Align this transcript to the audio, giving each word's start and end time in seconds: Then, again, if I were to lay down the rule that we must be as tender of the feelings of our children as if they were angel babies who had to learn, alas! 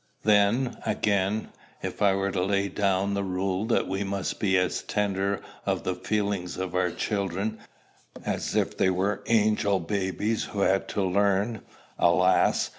Then, 0.23 0.77
again, 0.83 1.49
if 1.83 2.01
I 2.01 2.15
were 2.15 2.31
to 2.31 2.43
lay 2.43 2.69
down 2.69 3.13
the 3.13 3.21
rule 3.23 3.65
that 3.65 3.87
we 3.87 4.03
must 4.03 4.39
be 4.39 4.57
as 4.57 4.81
tender 4.81 5.41
of 5.63 5.83
the 5.83 5.93
feelings 5.93 6.57
of 6.57 6.73
our 6.73 6.89
children 6.89 7.59
as 8.25 8.55
if 8.55 8.75
they 8.75 8.89
were 8.89 9.21
angel 9.27 9.79
babies 9.79 10.45
who 10.45 10.61
had 10.61 10.87
to 10.87 11.03
learn, 11.03 11.61
alas! 11.99 12.69